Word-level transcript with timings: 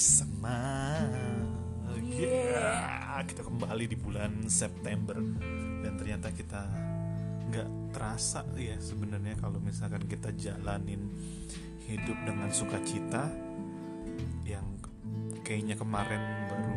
bersama. 0.00 0.96
Yeah. 2.08 3.20
Kita 3.20 3.44
kembali 3.44 3.84
di 3.84 4.00
bulan 4.00 4.48
September. 4.48 5.20
Dan 5.84 5.92
ternyata 6.00 6.32
kita 6.32 6.64
nggak 7.52 7.68
terasa 7.92 8.48
ya 8.56 8.80
sebenarnya 8.80 9.36
kalau 9.36 9.60
misalkan 9.60 10.00
kita 10.08 10.32
jalanin 10.40 11.04
hidup 11.84 12.16
dengan 12.24 12.48
sukacita 12.48 13.28
yang 14.48 14.64
kayaknya 15.44 15.76
kemarin 15.76 16.48
baru 16.48 16.76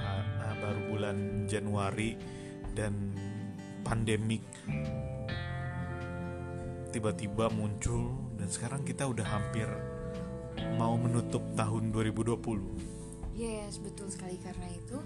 uh, 0.00 0.54
baru 0.64 0.80
bulan 0.96 1.44
Januari 1.44 2.16
dan 2.72 2.96
pandemik 3.84 4.48
tiba-tiba 6.88 7.52
muncul 7.52 8.16
dan 8.40 8.48
sekarang 8.48 8.80
kita 8.80 9.04
udah 9.04 9.28
hampir 9.28 9.68
mau 10.74 10.96
menutup 10.96 11.42
tahun 11.54 11.90
2020. 11.90 13.32
Yes, 13.32 13.80
betul 13.80 14.12
sekali 14.12 14.36
karena 14.38 14.68
itu 14.68 14.98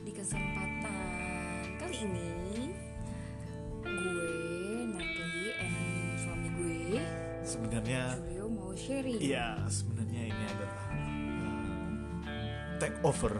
di 0.00 0.10
kesempatan 0.10 0.96
kali 1.76 1.96
ini 2.00 2.30
gue 3.82 4.32
Natalie 4.88 5.52
and 5.60 5.76
suami 6.16 6.48
gue 6.54 7.02
Sebenarnya 7.42 8.16
Julio 8.16 8.46
mau 8.48 8.72
sharing. 8.72 9.18
iya 9.20 9.60
sebenarnya 9.66 10.22
ini 10.30 10.44
adalah 10.48 10.80
uh, 10.88 11.90
take 12.78 12.98
over 13.02 13.34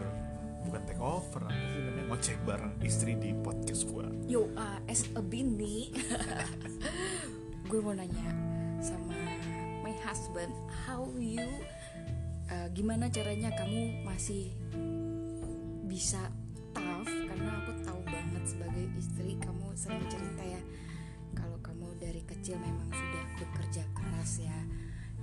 bukan 0.63 0.81
take 0.85 1.01
over 1.01 1.41
apa 1.41 1.65
sih 1.65 1.79
namanya 1.81 2.03
ngoceh 2.07 2.37
bareng 2.43 2.73
istri 2.83 3.11
di 3.15 3.31
podcast 3.33 3.87
gua. 3.87 4.05
Yo, 4.27 4.51
uh, 4.53 4.79
as 4.85 5.07
a 5.15 5.23
bini, 5.23 5.87
gue 7.71 7.79
mau 7.79 7.95
nanya 7.95 8.27
husband, 10.07 10.55
how 10.87 11.03
you, 11.19 11.43
uh, 12.47 12.71
gimana 12.71 13.11
caranya 13.11 13.51
kamu 13.59 14.07
masih 14.07 14.55
bisa 15.83 16.31
tough? 16.71 17.11
Karena 17.11 17.59
aku 17.59 17.75
tahu 17.83 17.99
banget 18.07 18.43
sebagai 18.47 18.87
istri 18.95 19.35
kamu 19.35 19.67
sering 19.75 20.07
cerita 20.07 20.43
ya, 20.47 20.61
kalau 21.35 21.59
kamu 21.59 21.91
dari 21.99 22.23
kecil 22.23 22.55
memang 22.55 22.87
sudah 22.87 23.25
bekerja 23.35 23.83
keras 23.91 24.39
ya, 24.39 24.59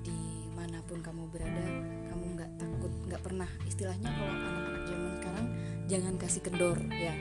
di 0.05 0.53
mana 0.53 0.85
pun 0.85 1.01
kamu 1.01 1.33
berada, 1.33 1.65
kamu 2.13 2.37
nggak 2.37 2.53
takut, 2.61 2.93
nggak 3.09 3.23
pernah. 3.25 3.49
Istilahnya 3.65 4.13
kalau 4.13 4.37
anak-anak 4.37 4.85
zaman 4.85 5.13
sekarang 5.17 5.47
jangan 5.85 6.15
kasih 6.17 6.43
kendor 6.45 6.79
ya 6.89 7.13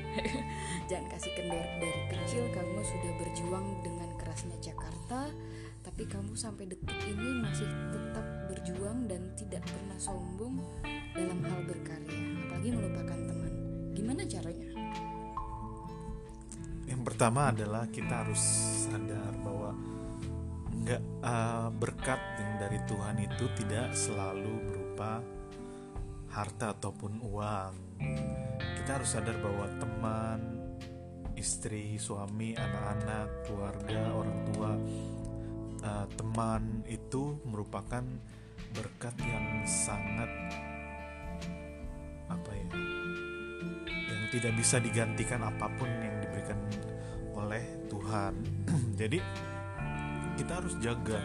jangan 0.92 1.08
kasih 1.12 1.32
kendor 1.36 1.66
dari 1.84 2.02
kecil 2.12 2.48
kamu 2.56 2.80
sudah 2.80 3.12
berjuang 3.20 3.68
dengan 3.84 4.10
kerasnya 4.16 4.56
Jakarta 4.64 5.28
tapi 5.94 6.10
kamu 6.10 6.34
sampai 6.34 6.66
detik 6.66 6.98
ini 7.06 7.46
masih 7.46 7.70
tetap 7.94 8.26
berjuang 8.50 9.06
dan 9.06 9.30
tidak 9.38 9.62
pernah 9.62 9.94
sombong 10.02 10.58
dalam 11.14 11.38
hal 11.46 11.62
berkarya 11.70 12.18
apalagi 12.50 12.70
melupakan 12.74 13.20
teman 13.30 13.54
gimana 13.94 14.26
caranya 14.26 14.70
Yang 16.90 17.02
pertama 17.06 17.54
adalah 17.54 17.86
kita 17.94 18.26
harus 18.26 18.42
sadar 18.90 19.38
bahwa 19.46 19.78
nggak 20.82 21.04
uh, 21.22 21.70
berkat 21.78 22.22
yang 22.42 22.54
dari 22.58 22.80
Tuhan 22.90 23.16
itu 23.22 23.46
tidak 23.62 23.94
selalu 23.94 24.54
berupa 24.66 25.22
harta 26.34 26.74
ataupun 26.74 27.22
uang. 27.22 27.74
Kita 28.82 28.98
harus 28.98 29.14
sadar 29.14 29.38
bahwa 29.38 29.70
teman, 29.78 30.40
istri, 31.38 32.02
suami, 32.02 32.58
anak-anak, 32.58 33.46
keluarga, 33.46 34.02
orang 34.12 34.40
tua, 34.52 34.72
uh, 35.84 36.06
teman 36.16 36.82
itu 36.88 37.38
merupakan 37.46 38.02
berkat 38.74 39.14
yang 39.22 39.62
sangat 39.68 40.32
apa 42.32 42.50
ya? 42.50 42.68
yang 44.10 44.24
tidak 44.34 44.54
bisa 44.58 44.82
digantikan 44.82 45.46
apa 45.46 45.70
pun 45.78 45.86
yang 45.86 46.18
diberikan 46.24 46.58
oleh 47.38 47.64
Tuhan. 47.92 48.34
Jadi 49.00 49.20
kita 50.40 50.52
harus 50.58 50.74
jaga 50.82 51.22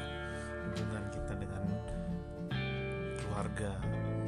hubungan 0.69 1.05
kita 1.09 1.33
dengan 1.41 1.65
keluarga, 3.17 3.73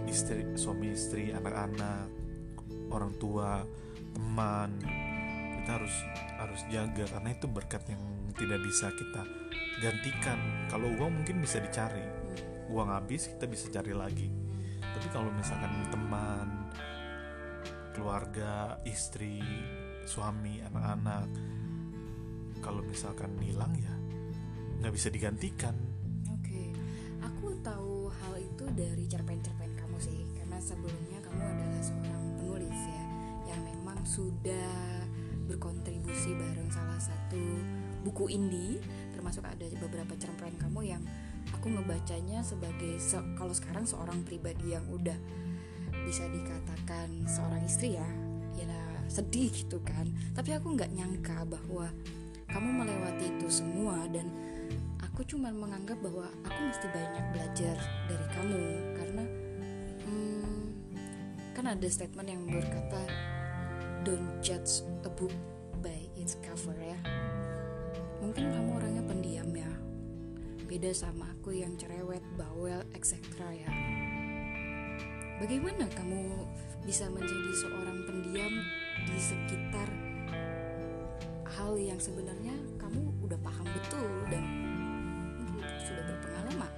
istri, 0.09 0.47
suami 0.57 0.97
istri, 0.97 1.35
anak-anak, 1.37 2.09
orang 2.89 3.13
tua, 3.21 3.61
teman. 4.17 4.71
Kita 5.61 5.77
harus 5.77 5.97
harus 6.41 6.61
jaga 6.73 7.05
karena 7.05 7.31
itu 7.37 7.47
berkat 7.47 7.85
yang 7.93 8.03
tidak 8.33 8.65
bisa 8.65 8.89
kita 8.97 9.23
gantikan. 9.85 10.39
Kalau 10.73 10.89
uang 10.97 11.21
mungkin 11.21 11.45
bisa 11.45 11.61
dicari, 11.61 12.01
uang 12.73 12.89
habis 12.89 13.29
kita 13.29 13.45
bisa 13.45 13.69
cari 13.69 13.93
lagi. 13.93 14.29
Tapi 14.81 15.09
kalau 15.13 15.29
misalkan 15.31 15.71
teman, 15.93 16.49
keluarga, 17.93 18.81
istri, 18.89 19.39
suami, 20.09 20.65
anak-anak, 20.65 21.29
kalau 22.65 22.81
misalkan 22.83 23.37
hilang 23.45 23.77
ya 23.77 23.95
nggak 24.81 24.93
bisa 24.97 25.13
digantikan. 25.13 25.77
Oke, 26.33 26.73
aku 27.21 27.53
tahu 27.61 28.09
hal 28.09 28.35
itu 28.41 28.65
dari 28.73 29.05
cerpen-cerpen 29.07 29.77
kamu 29.77 29.99
sih, 30.01 30.25
karena 30.35 30.57
sebelumnya 30.57 31.21
kamu 31.21 31.45
adalah 31.45 31.83
seorang 31.85 32.25
penulis 32.41 32.81
ya, 32.89 33.05
yang 33.53 33.61
memang 33.61 34.01
sudah 34.09 34.90
berkontribusi 35.51 36.39
bareng 36.39 36.71
salah 36.71 37.03
satu 37.03 37.43
buku 38.07 38.31
indie, 38.31 38.79
termasuk 39.13 39.43
ada 39.43 39.67
beberapa 39.83 40.15
cerpen 40.17 40.55
kamu 40.57 40.95
yang 40.97 41.03
aku 41.51 41.69
ngebacanya 41.75 42.41
sebagai 42.47 42.97
se 43.03 43.19
kalau 43.35 43.51
sekarang 43.51 43.85
seorang 43.85 44.23
pribadi 44.23 44.73
yang 44.73 44.87
udah 44.89 45.17
bisa 46.07 46.25
dikatakan 46.31 47.27
seorang 47.27 47.61
istri 47.67 47.99
ya, 47.99 48.09
ya 48.57 48.81
sedih 49.11 49.51
gitu 49.51 49.83
kan. 49.83 50.07
Tapi 50.33 50.55
aku 50.55 50.79
nggak 50.79 50.95
nyangka 50.95 51.43
bahwa 51.45 51.91
kamu 52.51 52.69
melewati 52.83 53.27
itu 53.31 53.47
semua 53.51 54.07
dan 54.11 54.27
aku 55.03 55.23
cuma 55.27 55.53
menganggap 55.53 55.99
bahwa 56.01 56.27
aku 56.47 56.61
mesti 56.71 56.87
banyak 56.91 57.25
belajar 57.35 57.77
dari 58.09 58.27
kamu 58.33 58.63
karena 58.97 59.25
hmm, 60.07 60.63
kan 61.53 61.65
ada 61.77 61.87
statement 61.91 62.29
yang 62.31 62.43
berkata 62.49 63.03
don't 64.05 64.41
judge 64.41 64.85
a 65.05 65.11
book 65.13 65.33
by 65.85 65.97
its 66.17 66.41
cover 66.41 66.77
ya. 66.81 66.97
Mungkin 68.21 68.53
kamu 68.53 68.71
orangnya 68.77 69.03
pendiam 69.05 69.49
ya. 69.53 69.73
Beda 70.69 70.93
sama 70.95 71.33
aku 71.35 71.57
yang 71.57 71.75
cerewet 71.77 72.23
bawel 72.37 72.81
etc 72.97 73.17
ya. 73.53 73.71
Bagaimana 75.41 75.89
kamu 75.97 76.47
bisa 76.85 77.09
menjadi 77.09 77.53
seorang 77.65 77.99
pendiam 78.05 78.55
di 79.09 79.17
sekitar 79.17 79.89
hal 81.49 81.77
yang 81.77 82.01
sebenarnya 82.01 82.57
kamu 82.77 83.09
udah 83.25 83.39
paham 83.41 83.67
betul 83.69 84.09
dan 84.29 84.45
sudah 85.81 86.05
berpengalaman. 86.09 86.73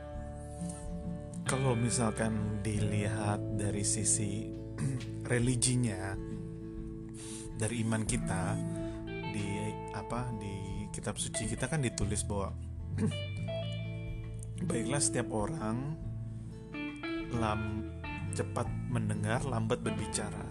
Kalau 1.46 1.74
misalkan 1.74 2.62
dilihat 2.62 3.42
dari 3.58 3.82
sisi 3.84 4.48
religinya, 5.32 6.16
dari 7.62 7.86
iman 7.86 8.02
kita 8.02 8.58
di 9.30 9.46
apa 9.94 10.34
di 10.34 10.90
kitab 10.90 11.14
suci 11.14 11.46
kita 11.46 11.70
kan 11.70 11.78
ditulis 11.78 12.26
bahwa 12.26 12.50
baiklah 14.68 14.98
setiap 14.98 15.30
orang 15.30 15.94
lam 17.38 17.86
cepat 18.34 18.66
mendengar 18.90 19.46
lambat 19.46 19.78
berbicara. 19.78 20.42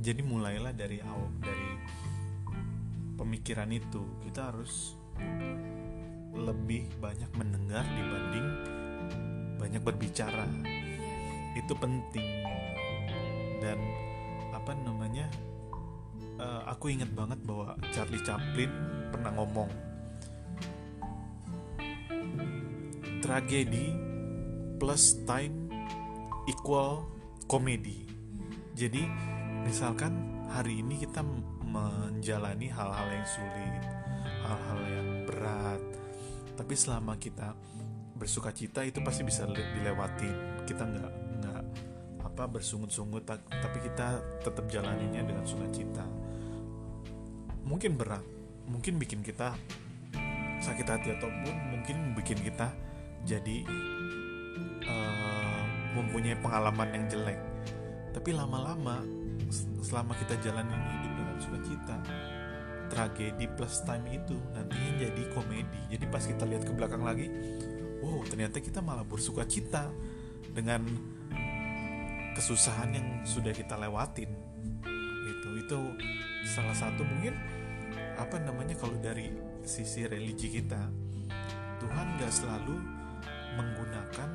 Jadi 0.00 0.24
mulailah 0.24 0.72
dari 0.72 1.04
awal 1.04 1.28
dari 1.36 1.70
pemikiran 3.20 3.68
itu. 3.76 4.24
Kita 4.24 4.54
harus 4.54 4.96
lebih 6.32 6.96
banyak 6.96 7.30
mendengar 7.36 7.84
dibanding 7.92 8.48
banyak 9.60 9.82
berbicara. 9.84 10.48
Itu 11.58 11.76
penting. 11.76 12.24
Dan 13.60 13.78
apa 14.54 14.72
namanya 14.80 15.26
uh, 16.40 16.62
aku 16.70 16.92
ingat 16.92 17.10
banget 17.12 17.40
bahwa 17.44 17.76
Charlie 17.92 18.22
Chaplin 18.22 18.70
pernah 19.12 19.32
ngomong 19.34 19.70
tragedi 23.20 23.92
plus 24.76 25.18
time 25.24 25.72
equal 26.46 27.08
komedi 27.50 28.06
jadi 28.76 29.08
misalkan 29.64 30.12
hari 30.52 30.84
ini 30.84 31.00
kita 31.00 31.24
menjalani 31.64 32.68
hal-hal 32.68 33.08
yang 33.08 33.24
sulit, 33.24 33.82
hal-hal 34.44 34.80
yang 34.84 35.08
berat. 35.24 35.80
Tapi 36.60 36.74
selama 36.76 37.16
kita 37.16 37.56
bersuka 38.16 38.52
cita 38.52 38.84
itu 38.84 39.00
pasti 39.00 39.24
bisa 39.24 39.48
dilewati. 39.48 40.28
Kita 40.68 40.84
nggak 40.84 41.12
nggak 41.40 41.62
apa 42.20 42.44
bersungut-sungut, 42.52 43.24
tapi 43.24 43.78
kita 43.80 44.20
tetap 44.44 44.68
jalaninnya 44.68 45.24
dengan 45.24 45.44
sukacita. 45.48 46.04
Mungkin 47.66 47.98
berat, 47.98 48.22
mungkin 48.70 48.96
bikin 49.02 49.26
kita 49.26 49.58
sakit 50.62 50.86
hati 50.86 51.08
ataupun 51.18 51.54
mungkin 51.74 52.16
bikin 52.16 52.38
kita 52.40 52.72
jadi 53.26 53.66
uh, 54.86 55.62
mempunyai 55.98 56.38
pengalaman 56.38 56.94
yang 56.94 57.04
jelek. 57.10 57.38
Tapi 58.14 58.30
lama-lama 58.32 59.02
selama 59.82 60.16
kita 60.16 60.38
jalanin 60.42 60.78
hidup 60.78 61.12
dengan 61.14 61.36
sukacita 61.38 61.96
tragedi 62.86 63.46
plus 63.50 63.82
time 63.82 64.06
itu 64.14 64.38
nantinya 64.54 65.10
jadi 65.10 65.22
komedi. 65.34 65.80
Jadi 65.90 66.04
pas 66.06 66.22
kita 66.22 66.46
lihat 66.46 66.62
ke 66.64 66.72
belakang 66.72 67.02
lagi 67.02 67.26
wow 68.00 68.22
ternyata 68.28 68.62
kita 68.62 68.78
malah 68.84 69.02
bersuka 69.02 69.42
cita 69.48 69.90
dengan 70.54 70.86
kesusahan 72.36 72.92
yang 72.94 73.08
sudah 73.26 73.52
kita 73.52 73.74
lewatin. 73.76 74.30
Itu 75.26 75.48
itu 75.58 75.78
salah 76.46 76.76
satu 76.76 77.02
mungkin 77.02 77.34
apa 78.16 78.40
namanya 78.40 78.74
kalau 78.80 78.96
dari 78.96 79.28
sisi 79.62 80.08
religi 80.08 80.48
kita 80.48 80.88
Tuhan 81.76 82.06
gak 82.16 82.32
selalu 82.32 82.76
menggunakan 83.56 84.30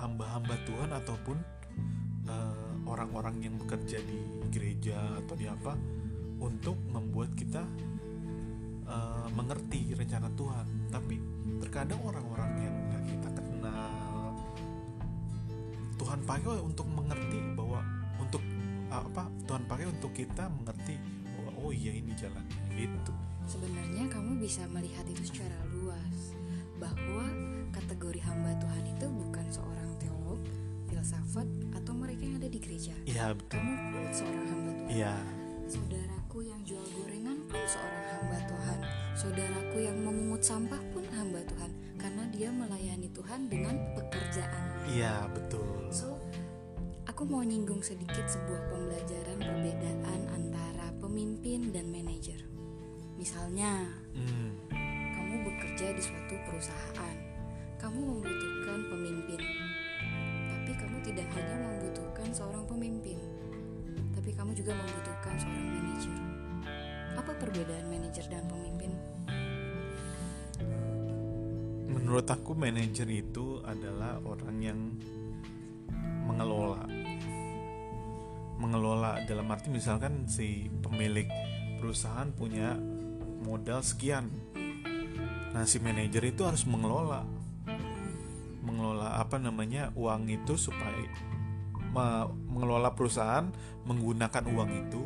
hamba-hamba 0.00 0.56
Tuhan 0.64 0.90
ataupun 0.90 1.36
uh, 2.26 2.74
orang-orang 2.88 3.38
yang 3.44 3.54
bekerja 3.60 4.00
di 4.02 4.18
gereja 4.48 4.98
atau 5.22 5.34
di 5.36 5.46
apa 5.46 5.76
untuk 6.42 6.74
membuat 6.90 7.36
kita 7.36 7.62
uh, 8.88 9.28
mengerti 9.36 9.94
rencana 9.94 10.26
Tuhan. 10.34 10.66
Tapi 10.90 11.16
terkadang 11.62 12.00
orang-orang 12.02 12.50
yang 12.58 12.74
gak 12.90 13.04
kita 13.06 13.28
kenal 13.36 14.32
Tuhan 16.00 16.20
pakai 16.26 16.60
untuk 16.64 16.88
mengerti 16.90 17.40
bahwa 17.54 17.80
untuk 18.18 18.42
apa 18.92 19.28
Tuhan 19.48 19.62
pakai 19.68 19.86
untuk 19.88 20.12
kita 20.12 20.52
mengerti 20.52 21.21
oh 21.62 21.72
iya 21.72 21.94
ini 21.94 22.12
jalannya 22.18 22.62
gitu 22.74 23.12
sebenarnya 23.46 24.04
kamu 24.10 24.38
bisa 24.38 24.66
melihat 24.70 25.06
itu 25.08 25.22
secara 25.26 25.58
luas 25.70 26.34
bahwa 26.78 27.26
kategori 27.70 28.20
hamba 28.22 28.52
Tuhan 28.58 28.84
itu 28.86 29.06
bukan 29.06 29.46
seorang 29.50 29.90
teolog 30.02 30.42
filsafat 30.90 31.48
atau 31.74 31.92
mereka 31.96 32.22
yang 32.26 32.36
ada 32.38 32.50
di 32.52 32.58
gereja. 32.60 32.94
Iya 33.08 33.32
betul. 33.32 33.58
Kamu 33.58 33.72
pun 33.90 34.04
seorang 34.12 34.46
hamba 34.50 34.70
Tuhan. 34.76 34.90
Iya. 34.92 35.14
Saudaraku 35.66 36.38
yang 36.44 36.60
jual 36.68 36.86
gorengan 36.92 37.38
pun 37.48 37.62
seorang 37.64 38.04
hamba 38.12 38.38
Tuhan. 38.44 38.78
Saudaraku 39.16 39.76
yang 39.80 39.98
memungut 40.04 40.42
sampah 40.44 40.82
pun 40.92 41.04
hamba 41.16 41.40
Tuhan 41.48 41.70
karena 41.96 42.24
dia 42.28 42.48
melayani 42.52 43.08
Tuhan 43.14 43.40
dengan 43.48 43.74
pekerjaan. 43.96 44.62
Iya 44.90 45.32
betul. 45.32 45.88
So 45.88 46.20
aku 47.08 47.24
mau 47.24 47.40
nyinggung 47.40 47.80
sedikit 47.80 48.28
sebuah 48.28 48.68
pembelajaran 48.68 49.38
perbedaan 49.40 50.20
antara 50.28 50.91
pemimpin 51.12 51.68
dan 51.76 51.92
manajer. 51.92 52.40
Misalnya 53.20 53.84
hmm. 54.16 54.72
kamu 55.12 55.34
bekerja 55.44 55.92
di 55.92 56.00
suatu 56.00 56.34
perusahaan 56.48 57.16
kamu 57.76 58.00
membutuhkan 58.00 58.80
pemimpin. 58.88 59.40
Tapi 60.48 60.72
kamu 60.72 60.96
tidak 61.04 61.28
hanya 61.36 61.56
membutuhkan 61.60 62.32
seorang 62.32 62.64
pemimpin 62.64 63.20
tapi 64.22 64.38
kamu 64.38 64.54
juga 64.54 64.70
membutuhkan 64.78 65.34
seorang 65.34 65.66
manajer. 65.66 66.18
Apa 67.18 67.32
perbedaan 67.42 67.86
manajer 67.90 68.24
dan 68.30 68.46
pemimpin? 68.46 68.94
Menurut 71.90 72.30
aku 72.30 72.54
manajer 72.54 73.10
itu 73.10 73.58
adalah 73.66 74.22
orang 74.22 74.56
yang 74.62 74.80
mengelola 76.30 76.86
mengelola 78.62 79.18
dalam 79.26 79.50
arti 79.50 79.74
misalkan 79.74 80.30
si 80.30 80.70
pemilik 80.70 81.26
perusahaan 81.82 82.30
punya 82.30 82.78
modal 83.42 83.82
sekian. 83.82 84.30
Nah 85.50 85.66
si 85.66 85.82
manajer 85.82 86.22
itu 86.30 86.46
harus 86.46 86.62
mengelola. 86.70 87.26
Mengelola 88.62 89.18
apa 89.18 89.42
namanya 89.42 89.90
uang 89.98 90.30
itu 90.30 90.54
supaya 90.54 91.10
mengelola 92.48 92.94
perusahaan 92.94 93.50
menggunakan 93.84 94.46
uang 94.48 94.70
itu 94.70 95.02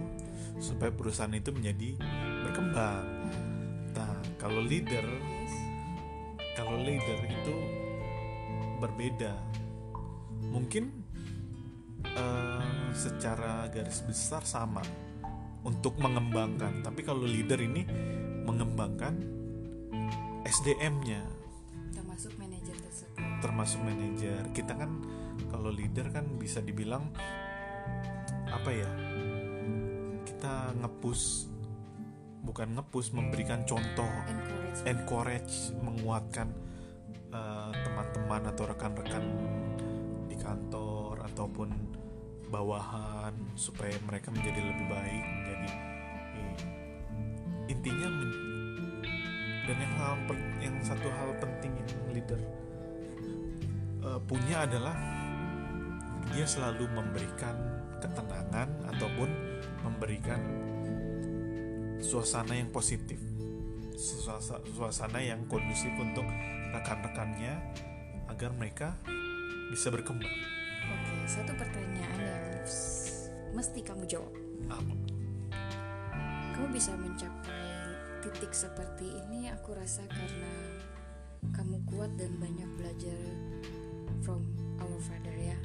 supaya 0.61 0.93
perusahaan 0.93 1.33
itu 1.33 1.49
menjadi 1.57 1.97
berkembang. 2.45 3.09
Nah 3.97 4.21
kalau 4.37 4.61
leader 4.61 5.03
kalau 6.57 6.77
leader 6.81 7.19
itu 7.25 7.57
berbeda. 8.81 9.33
Mungkin 10.53 10.89
uh, 12.17 12.56
secara 12.97 13.69
garis 13.69 14.01
besar 14.03 14.41
sama 14.49 14.81
untuk 15.69 16.01
mengembangkan. 16.01 16.81
Tapi 16.81 17.05
kalau 17.05 17.29
leader 17.29 17.61
ini 17.61 17.85
mengembangkan 18.49 19.15
SDM-nya 20.47 21.23
termasuk 21.93 22.33
manajer 22.41 22.77
tersebut. 22.81 23.21
Termasuk 23.45 23.81
manajer. 23.85 24.43
Kita 24.57 24.73
kan 24.73 24.91
kalau 25.53 25.69
leader 25.69 26.09
kan 26.09 26.25
bisa 26.41 26.65
dibilang 26.65 27.13
apa 28.49 28.71
ya 28.73 28.91
kita 30.25 30.73
ngepus 30.81 31.51
bukan 32.47 32.79
ngepus 32.79 33.13
memberikan 33.13 33.67
contoh 33.67 34.09
encourage, 34.31 34.81
encourage 34.87 35.55
menguatkan 35.83 36.55
uh, 37.35 37.75
teman-teman 37.75 38.43
atau 38.55 38.65
rekan-rekan 38.71 39.25
di 40.31 40.37
kantor 40.39 41.27
ataupun 41.27 41.69
bawahan 42.47 43.35
supaya 43.59 43.95
mereka 44.07 44.31
menjadi 44.31 44.61
lebih 44.63 44.87
baik 44.87 45.25
menjadi 45.25 45.69
eh, 46.37 46.57
intinya 47.71 48.09
men, 48.11 48.31
dan 49.67 49.77
yang 49.83 49.95
hal 49.99 50.15
yang 50.63 50.77
satu 50.79 51.09
hal 51.11 51.31
penting 51.43 51.73
yang 51.75 51.91
leader 52.15 52.41
uh, 54.07 54.21
punya 54.31 54.63
adalah 54.63 54.95
dia 56.31 56.47
selalu 56.47 56.87
memberikan 56.91 57.55
ketenangan 57.99 58.69
ataupun 58.95 59.29
memberikan 59.83 60.39
suasana 61.99 62.55
yang 62.55 62.71
positif 62.71 63.19
suasana, 63.97 64.63
suasana 64.77 65.19
yang 65.25 65.43
kondusif 65.49 65.91
untuk 65.97 66.29
rekan-rekannya 66.77 67.55
agar 68.29 68.51
mereka 68.53 68.89
bisa 69.73 69.89
berkembang. 69.89 70.31
Oke, 70.87 71.15
satu 71.27 71.53
pertanyaan 71.59 72.21
yang 72.21 72.47
mesti 73.53 73.81
kamu 73.83 74.07
jawab. 74.07 74.33
Apa? 74.71 74.95
Kamu 76.55 76.69
bisa 76.73 76.97
mencapai 76.97 77.67
titik 78.25 78.51
seperti 78.51 79.07
ini 79.27 79.53
aku 79.53 79.77
rasa 79.77 80.03
karena 80.11 80.53
kamu 81.55 81.79
kuat 81.87 82.11
dan 82.19 82.33
banyak 82.43 82.71
belajar 82.81 83.19
from 84.25 84.43
our 84.83 84.99
father 85.05 85.35
ya. 85.37 85.59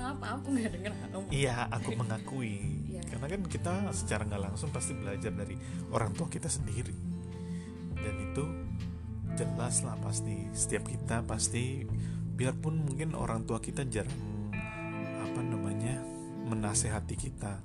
Maaf 0.00 0.40
aku 0.40 0.48
nggak 0.56 0.72
dengar 0.72 0.92
kamu. 0.96 1.28
Iya, 1.28 1.56
aku 1.68 1.90
mengakui. 1.92 2.56
Iya. 2.90 3.06
Karena 3.06 3.26
kan 3.30 3.42
kita 3.46 3.72
secara 3.94 4.22
nggak 4.26 4.42
langsung 4.50 4.74
pasti 4.74 4.98
belajar 4.98 5.30
dari 5.30 5.54
orang 5.94 6.10
tua 6.10 6.26
kita 6.26 6.50
sendiri. 6.50 6.90
Dan 7.94 8.14
itu 8.32 8.44
jelas 9.38 9.86
lah 9.86 9.94
pasti 10.02 10.50
setiap 10.50 10.90
kita 10.90 11.22
pasti 11.22 11.86
biarpun 12.34 12.82
mungkin 12.82 13.14
orang 13.14 13.46
tua 13.46 13.62
kita 13.62 13.86
jarang 13.86 14.10
apa 15.22 15.40
namanya 15.44 16.02
menasehati 16.50 17.14
kita, 17.14 17.62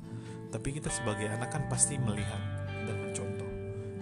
tapi 0.54 0.77
kita 0.77 0.94
sebagai 0.94 1.25
anak 1.25 1.50
kan 1.50 1.65
pasti 1.72 1.98
melihat 1.98 2.39
dan 2.86 2.96
mencontoh. 3.01 3.50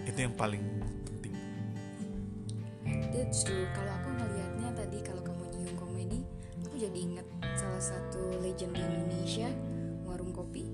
Itu 0.04 0.18
yang 0.28 0.36
paling 0.36 0.60
penting. 1.08 1.34
That's 3.14 3.46
true. 3.46 3.64
Kalau 3.72 3.92
aku 3.96 4.08
ngelihatnya 4.12 4.68
tadi 4.76 4.98
kalau 5.00 5.22
kamu 5.24 5.42
nyinggung 5.56 5.78
komedi, 5.78 6.20
aku 6.68 6.76
jadi 6.76 6.98
inget 6.98 7.26
satu 7.84 8.40
legend 8.40 8.72
di 8.72 8.80
Indonesia, 8.80 9.48
warung 10.08 10.32
kopi. 10.32 10.64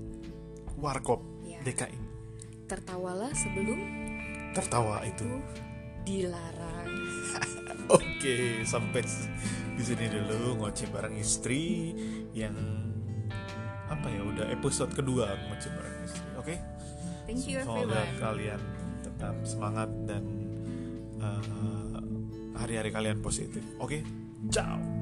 Warkop 0.79 1.19
Ya. 1.43 1.59
DKI. 1.61 1.99
Tertawalah 2.65 3.35
sebelum 3.35 3.75
Tertawa 4.55 5.03
itu. 5.03 5.27
itu 5.27 5.29
dilarang. 6.07 6.87
Oke, 7.99 8.63
sampai 8.63 9.03
di 9.75 9.83
sini 9.83 10.07
dulu 10.07 10.63
ngoceh 10.63 10.87
bareng 10.87 11.19
istri 11.19 11.91
yang 12.31 12.55
apa 13.91 14.07
ya 14.07 14.23
udah 14.23 14.45
episode 14.49 14.95
kedua 14.95 15.35
ngoceh 15.51 15.71
bareng 15.71 15.95
istri. 16.07 16.23
Oke, 16.39 16.55
Thank 17.27 17.43
you 17.45 17.59
semoga 17.59 17.91
everyone. 17.91 18.19
kalian 18.23 18.61
tetap 19.03 19.35
semangat 19.43 19.89
dan 20.07 20.23
uh, 21.19 21.99
hari-hari 22.55 22.89
kalian 22.89 23.19
positif. 23.19 23.61
Oke, 23.77 24.01
ciao. 24.47 25.00